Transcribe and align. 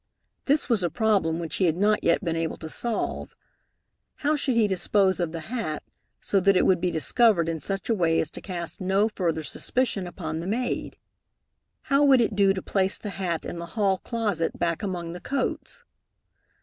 This 0.45 0.67
was 0.67 0.81
a 0.83 0.89
problem 0.89 1.37
which 1.37 1.57
he 1.57 1.65
had 1.65 1.77
not 1.77 2.03
yet 2.03 2.25
been 2.25 2.35
able 2.35 2.57
to 2.57 2.69
solve. 2.69 3.35
How 4.15 4.35
should 4.35 4.55
he 4.55 4.67
dispose 4.67 5.19
of 5.19 5.31
the 5.31 5.41
hat 5.41 5.83
so 6.19 6.39
that 6.39 6.57
it 6.57 6.65
would 6.65 6.81
be 6.81 6.89
discovered 6.89 7.47
in 7.47 7.59
such 7.59 7.87
a 7.87 7.93
way 7.93 8.19
as 8.19 8.31
to 8.31 8.41
cast 8.41 8.81
no 8.81 9.07
further 9.09 9.43
suspicion 9.43 10.07
upon 10.07 10.39
the 10.39 10.47
maid? 10.47 10.97
How 11.83 12.03
would 12.03 12.19
it 12.19 12.35
do 12.35 12.51
to 12.51 12.63
place 12.63 12.97
the 12.97 13.11
hat 13.11 13.45
in 13.45 13.59
the 13.59 13.67
hall 13.77 13.99
closet, 13.99 14.57
back 14.57 14.81
among 14.81 15.13
the 15.13 15.21
coats? 15.21 15.83